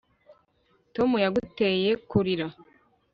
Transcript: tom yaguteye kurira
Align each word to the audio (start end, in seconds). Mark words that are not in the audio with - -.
tom 0.95 1.09
yaguteye 1.23 1.91
kurira 2.09 2.47